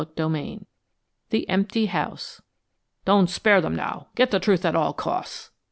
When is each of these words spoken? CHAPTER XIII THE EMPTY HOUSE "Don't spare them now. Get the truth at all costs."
CHAPTER 0.01 0.29
XIII 0.31 0.65
THE 1.29 1.47
EMPTY 1.47 1.85
HOUSE 1.85 2.41
"Don't 3.05 3.29
spare 3.29 3.61
them 3.61 3.75
now. 3.75 4.07
Get 4.15 4.31
the 4.31 4.39
truth 4.39 4.65
at 4.65 4.75
all 4.75 4.93
costs." 4.93 5.51